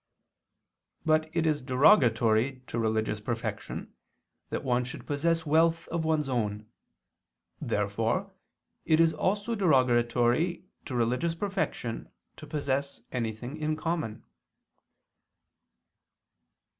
[1.05, 3.93] But it is derogatory to religious perfection
[4.49, 6.65] that one should possess wealth of one's own.
[7.61, 8.33] Therefore
[8.83, 14.25] it is also derogatory to religious perfection to possess anything in common.